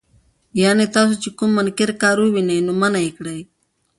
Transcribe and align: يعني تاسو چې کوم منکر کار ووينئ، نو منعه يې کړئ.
يعني 0.61 0.83
تاسو 0.95 1.13
چې 1.23 1.29
کوم 1.37 1.49
منکر 1.57 1.89
کار 2.01 2.17
ووينئ، 2.21 2.59
نو 2.67 2.73
منعه 2.81 2.99
يې 3.05 3.11
کړئ. 3.17 3.39